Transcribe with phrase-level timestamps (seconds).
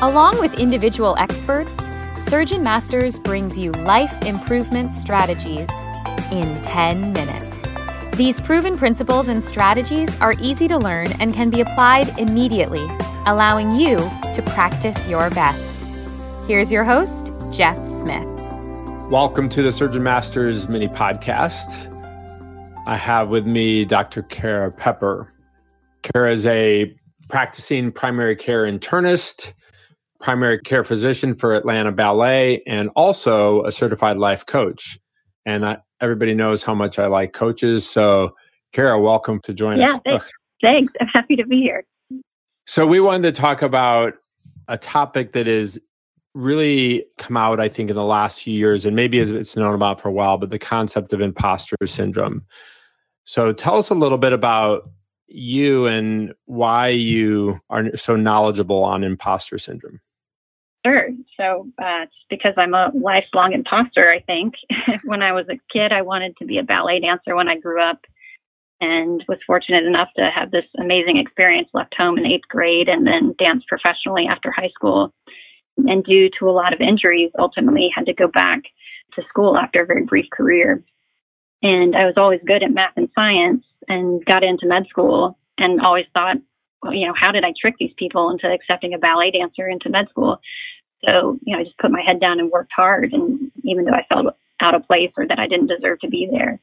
[0.00, 1.76] Along with individual experts,
[2.18, 5.68] Surgeon Masters brings you life improvement strategies
[6.30, 7.72] in 10 minutes.
[8.16, 12.86] These proven principles and strategies are easy to learn and can be applied immediately,
[13.26, 15.84] allowing you to practice your best.
[16.46, 18.28] Here's your host, Jeff Smith.
[19.10, 21.92] Welcome to the Surgeon Masters mini podcast.
[22.86, 24.22] I have with me Dr.
[24.22, 25.34] Kara Pepper.
[26.04, 26.94] Kara is a
[27.28, 29.54] practicing primary care internist
[30.20, 34.98] primary care physician for Atlanta Ballet and also a certified life coach.
[35.46, 37.88] And I, everybody knows how much I like coaches.
[37.88, 38.34] So,
[38.72, 40.00] Kara, welcome to join yeah, us.
[40.04, 40.32] Thanks.
[40.62, 40.92] thanks.
[41.00, 41.84] I'm happy to be here.
[42.66, 44.14] So, we wanted to talk about
[44.66, 45.80] a topic that is
[46.34, 50.00] really come out, I think, in the last few years, and maybe it's known about
[50.00, 52.44] for a while, but the concept of imposter syndrome.
[53.24, 54.90] So, tell us a little bit about
[55.28, 60.00] you and why you are so knowledgeable on imposter syndrome.
[60.86, 61.08] Sure.
[61.36, 64.54] So uh, because I'm a lifelong imposter, I think.
[65.04, 67.82] when I was a kid, I wanted to be a ballet dancer when I grew
[67.82, 68.00] up
[68.80, 73.06] and was fortunate enough to have this amazing experience left home in eighth grade and
[73.06, 75.12] then danced professionally after high school.
[75.76, 78.62] And due to a lot of injuries, ultimately had to go back
[79.14, 80.82] to school after a very brief career.
[81.62, 85.80] And I was always good at math and science and got into med school and
[85.80, 86.36] always thought,
[86.82, 89.88] well, you know, how did I trick these people into accepting a ballet dancer into
[89.90, 90.40] med school?
[91.06, 93.12] So, you know, I just put my head down and worked hard.
[93.12, 96.28] And even though I felt out of place or that I didn't deserve to be
[96.30, 96.60] there.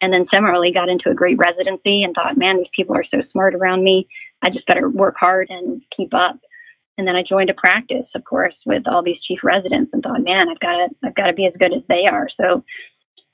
[0.00, 3.22] And then similarly got into a great residency and thought, man, these people are so
[3.32, 4.06] smart around me.
[4.42, 6.38] I just better work hard and keep up.
[6.96, 10.22] And then I joined a practice, of course, with all these chief residents and thought,
[10.22, 12.28] man, I've got to, I've got to be as good as they are.
[12.40, 12.64] So,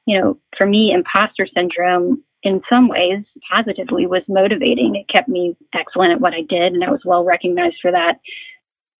[0.06, 4.94] you know, for me, imposter syndrome in some ways positively was motivating.
[4.94, 8.18] It kept me excellent at what I did and I was well recognized for that.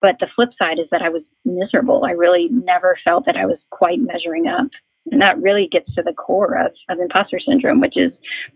[0.00, 2.04] But the flip side is that I was miserable.
[2.04, 4.68] I really never felt that I was quite measuring up.
[5.10, 8.12] And that really gets to the core of, of imposter syndrome, which is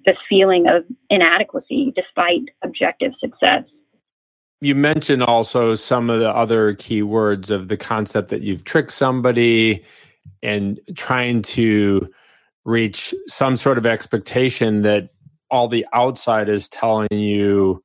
[0.07, 3.65] this feeling of inadequacy despite objective success.
[4.61, 8.93] You mentioned also some of the other key words of the concept that you've tricked
[8.93, 9.85] somebody
[10.43, 12.09] and trying to
[12.65, 15.11] reach some sort of expectation that
[15.51, 17.83] all the outside is telling you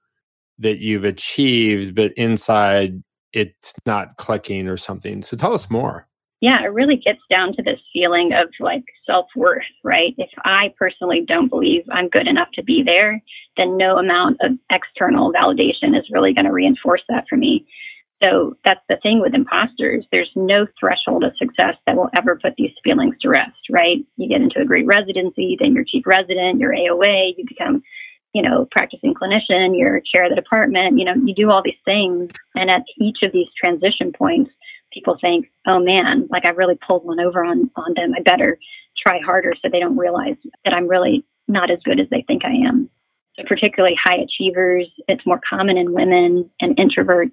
[0.59, 3.01] that you've achieved, but inside
[3.33, 5.21] it's not clicking or something.
[5.21, 6.07] So tell us more.
[6.41, 10.15] Yeah, it really gets down to this feeling of like self worth, right?
[10.17, 13.21] If I personally don't believe I'm good enough to be there,
[13.57, 17.67] then no amount of external validation is really going to reinforce that for me.
[18.23, 20.05] So that's the thing with imposters.
[20.11, 23.99] There's no threshold of success that will ever put these feelings to rest, right?
[24.17, 27.81] You get into a great residency, then you're chief resident, you're AOA, you become,
[28.33, 31.73] you know, practicing clinician, you're chair of the department, you know, you do all these
[31.85, 32.31] things.
[32.55, 34.51] And at each of these transition points,
[34.93, 38.13] people think, oh man, like I really pulled one over on, on them.
[38.15, 38.59] I better
[39.05, 40.35] try harder so they don't realize
[40.65, 42.89] that I'm really not as good as they think I am.
[43.37, 47.31] So particularly high achievers, it's more common in women and introverts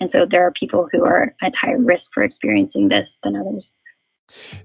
[0.00, 3.64] and so there are people who are at higher risk for experiencing this than others.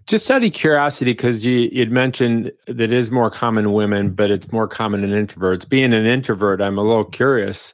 [0.08, 4.12] Just out of curiosity, because you, would mentioned that it is more common in women,
[4.12, 5.68] but it's more common in introverts.
[5.68, 7.74] Being an introvert, I'm a little curious.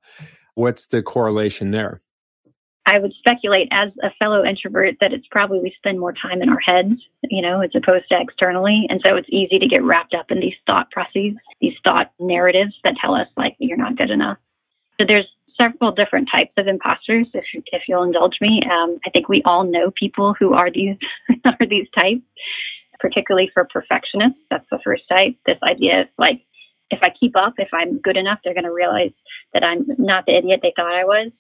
[0.56, 2.02] What's the correlation there?
[2.88, 6.50] I would speculate as a fellow introvert that it's probably we spend more time in
[6.50, 8.86] our heads, you know, as opposed to externally.
[8.90, 12.74] And so it's easy to get wrapped up in these thought processes, these thought narratives
[12.84, 14.38] that tell us like you're not good enough.
[15.00, 15.28] So there's
[15.62, 18.60] several different types of imposters, if if you'll indulge me.
[18.66, 20.98] Um, I think we all know people who are these
[21.46, 22.22] are these types,
[23.00, 24.40] particularly for perfectionists.
[24.50, 25.36] That's the first type.
[25.46, 26.42] This idea of like,
[26.92, 29.12] if I keep up, if I'm good enough, they're going to realize
[29.54, 31.32] that I'm not the idiot they thought I was.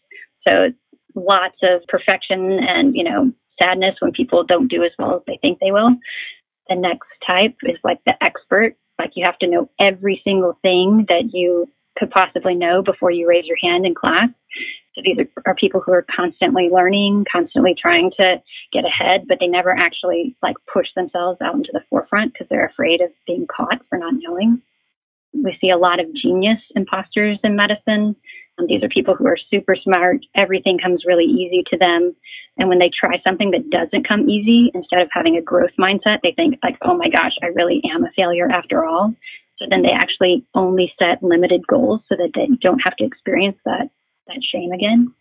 [0.47, 0.73] So
[1.15, 5.39] lots of perfection and you know sadness when people don't do as well as they
[5.41, 5.95] think they will.
[6.69, 8.75] The next type is like the expert.
[8.99, 11.67] Like you have to know every single thing that you
[11.97, 14.29] could possibly know before you raise your hand in class.
[14.95, 19.39] So these are, are, people who are constantly learning, constantly trying to get ahead, but
[19.39, 23.45] they never actually like push themselves out into the forefront because they're afraid of being
[23.45, 24.61] caught for not knowing.
[25.33, 28.15] We see a lot of genius imposters in medicine.
[28.57, 30.21] Um, these are people who are super smart.
[30.33, 32.15] Everything comes really easy to them.
[32.57, 36.19] And when they try something that doesn't come easy, instead of having a growth mindset,
[36.23, 39.13] they think like, oh my gosh, I really am a failure after all.
[39.59, 43.57] So then they actually only set limited goals so that they don't have to experience
[43.65, 43.89] that
[44.27, 45.13] that shame again.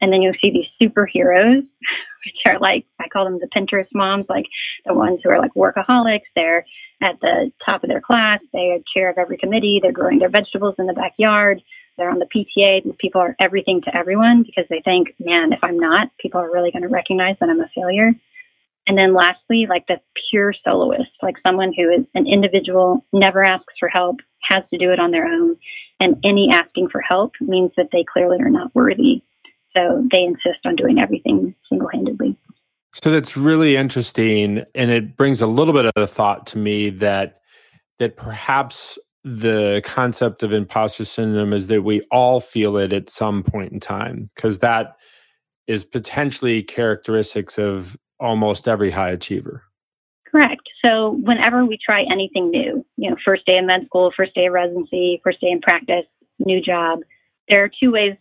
[0.00, 1.62] And then you'll see these superheroes,
[2.24, 4.46] which are like I call them the Pinterest moms, like
[4.84, 6.28] the ones who are like workaholics.
[6.34, 6.64] They're
[7.02, 8.40] at the top of their class.
[8.52, 9.80] They are chair of every committee.
[9.82, 11.62] They're growing their vegetables in the backyard.
[11.96, 12.84] They're on the PTA.
[12.84, 16.52] These people are everything to everyone because they think, man, if I'm not, people are
[16.52, 18.12] really going to recognize that I'm a failure.
[18.86, 20.00] And then lastly, like the
[20.30, 24.90] pure soloist, like someone who is an individual, never asks for help, has to do
[24.90, 25.56] it on their own.
[26.00, 29.22] And any asking for help means that they clearly are not worthy.
[29.76, 32.36] So they insist on doing everything single handedly.
[32.92, 34.64] So that's really interesting.
[34.74, 37.40] And it brings a little bit of a thought to me that
[37.98, 43.42] that perhaps the concept of imposter syndrome is that we all feel it at some
[43.42, 44.96] point in time, because that
[45.66, 49.64] is potentially characteristics of almost every high achiever.
[50.30, 50.62] Correct.
[50.84, 54.46] So whenever we try anything new, you know, first day of med school, first day
[54.46, 56.06] of residency, first day in practice,
[56.38, 57.00] new job,
[57.48, 58.14] there are two ways,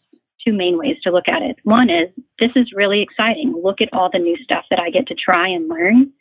[0.45, 1.57] two main ways to look at it.
[1.63, 2.09] One is
[2.39, 3.53] this is really exciting.
[3.63, 6.11] Look at all the new stuff that I get to try and learn.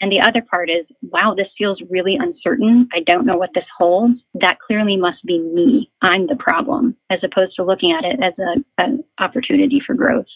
[0.00, 2.88] And the other part is, wow, this feels really uncertain.
[2.92, 4.20] I don't know what this holds.
[4.34, 5.90] That clearly must be me.
[6.02, 10.26] I'm the problem, as opposed to looking at it as a, an opportunity for growth.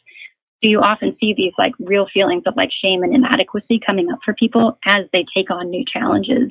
[0.63, 4.21] So you often see these like real feelings of like shame and inadequacy coming up
[4.25, 6.51] for people as they take on new challenges.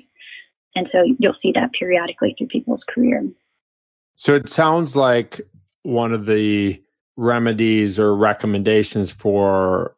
[0.75, 3.24] And so you'll see that periodically through people's career.
[4.16, 5.42] So it sounds like
[5.84, 6.81] one of the
[7.16, 9.96] remedies or recommendations for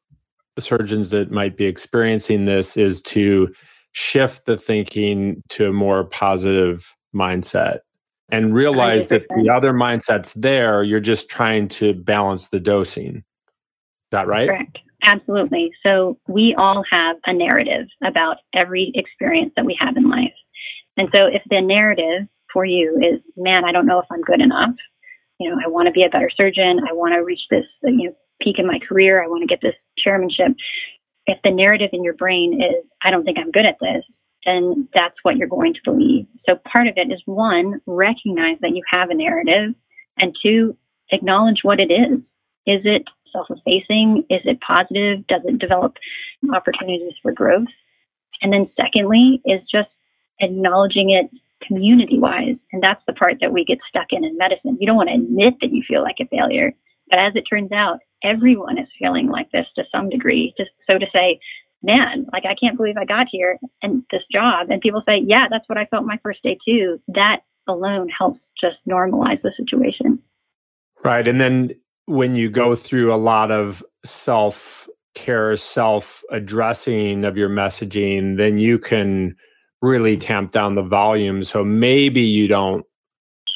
[0.59, 3.51] surgeons that might be experiencing this is to
[3.93, 7.79] shift the thinking to a more positive mindset
[8.29, 9.09] and realize 100%.
[9.09, 10.83] that the other mindset's there.
[10.83, 13.23] You're just trying to balance the dosing.
[14.13, 14.47] That right?
[14.47, 14.79] Correct.
[15.03, 15.71] Absolutely.
[15.85, 20.33] So we all have a narrative about every experience that we have in life.
[20.95, 24.39] And so if the narrative for you is, man, I don't know if I'm good
[24.39, 24.75] enough.
[25.39, 26.79] You know, I want to be a better surgeon.
[26.87, 29.21] I want to reach this, you know, peak in my career.
[29.21, 30.53] I want to get this chairmanship.
[31.25, 34.03] If the narrative in your brain is, I don't think I'm good at this,
[34.45, 36.27] then that's what you're going to believe.
[36.47, 39.73] So part of it is one, recognize that you have a narrative,
[40.21, 40.77] and two,
[41.11, 42.19] acknowledge what it is.
[42.65, 44.23] Is it self effacing?
[44.29, 45.27] Is it positive?
[45.27, 45.97] Does it develop
[46.53, 47.67] opportunities for growth?
[48.41, 49.89] And then secondly, is just
[50.39, 51.29] acknowledging it
[51.67, 52.57] community wise.
[52.71, 54.77] And that's the part that we get stuck in in medicine.
[54.79, 56.73] You don't want to admit that you feel like a failure.
[57.09, 60.53] But as it turns out, everyone is feeling like this to some degree.
[60.57, 61.39] Just so to say,
[61.81, 64.69] man, like I can't believe I got here and this job.
[64.69, 66.99] And people say, yeah, that's what I felt my first day too.
[67.09, 70.19] That alone helps just normalize the situation.
[71.03, 71.27] Right.
[71.27, 71.71] And then
[72.05, 78.57] when you go through a lot of self care, self addressing of your messaging, then
[78.57, 79.35] you can
[79.81, 81.43] really tamp down the volume.
[81.43, 82.85] So maybe you don't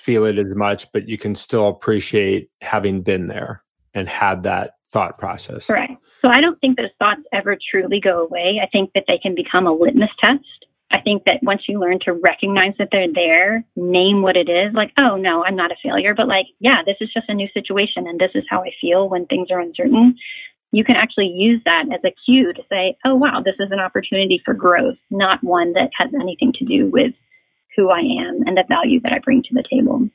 [0.04, 3.64] feel it as much, but you can still appreciate having been there
[3.94, 5.70] and had that thought process.
[5.70, 5.98] Right.
[6.22, 8.60] So I don't think those thoughts ever truly go away.
[8.62, 10.66] I think that they can become a litmus test.
[10.92, 14.74] I think that once you learn to recognize that they're there, name what it is,
[14.74, 17.48] like, oh no, I'm not a failure, but like, yeah, this is just a new
[17.54, 20.16] situation and this is how I feel when things are uncertain.
[20.72, 23.80] You can actually use that as a cue to say, oh wow, this is an
[23.80, 27.14] opportunity for growth, not one that has anything to do with
[27.76, 30.10] who I am and the value that I bring to the table.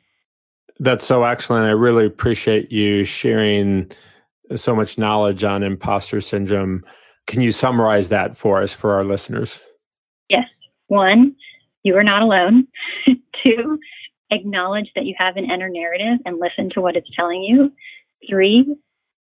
[0.78, 1.66] That's so excellent.
[1.66, 3.90] I really appreciate you sharing
[4.56, 6.84] so much knowledge on imposter syndrome.
[7.26, 9.58] Can you summarize that for us, for our listeners?
[10.92, 11.36] One,
[11.84, 12.68] you are not alone.
[13.42, 13.78] Two,
[14.30, 17.72] acknowledge that you have an inner narrative and listen to what it's telling you.
[18.28, 18.76] Three,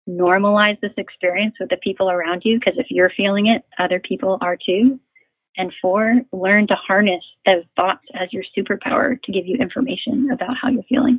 [0.07, 4.37] normalize this experience with the people around you because if you're feeling it, other people
[4.43, 5.01] are too.
[5.57, 10.59] And four, learn to harness those thoughts as your superpower to give you information about
[10.61, 11.19] how you're feeling.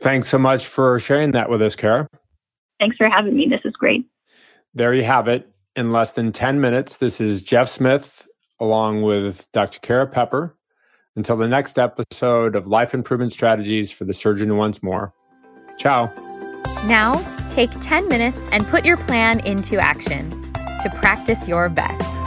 [0.00, 2.06] Thanks so much for sharing that with us, Kara.
[2.78, 3.48] Thanks for having me.
[3.50, 4.06] This is great.
[4.72, 5.48] There you have it.
[5.74, 8.28] In less than 10 minutes, this is Jeff Smith
[8.62, 9.80] along with Dr.
[9.80, 10.56] Kara Pepper.
[11.16, 15.12] Until the next episode of Life Improvement Strategies for the Surgeon Wants More.
[15.78, 16.10] Ciao.
[16.86, 17.16] Now,
[17.50, 20.30] take 10 minutes and put your plan into action
[20.80, 22.21] to practice your best.